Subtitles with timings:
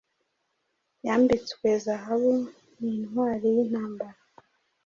[1.05, 2.31] Yambitswe zahabu
[2.79, 4.19] ni ntwari yintambara